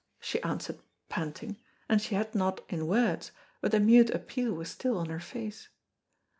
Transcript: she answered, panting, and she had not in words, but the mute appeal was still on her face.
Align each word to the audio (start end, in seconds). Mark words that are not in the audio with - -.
she 0.19 0.41
answered, 0.41 0.79
panting, 1.09 1.57
and 1.87 2.01
she 2.01 2.15
had 2.15 2.33
not 2.33 2.61
in 2.69 2.87
words, 2.87 3.31
but 3.61 3.69
the 3.71 3.79
mute 3.79 4.09
appeal 4.09 4.51
was 4.51 4.67
still 4.67 4.97
on 4.97 5.09
her 5.09 5.19
face. 5.19 5.69